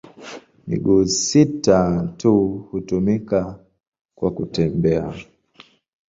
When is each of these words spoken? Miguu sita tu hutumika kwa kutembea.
Miguu 0.67 1.05
sita 1.23 1.79
tu 2.17 2.33
hutumika 2.69 3.41
kwa 4.15 4.31
kutembea. 4.33 5.13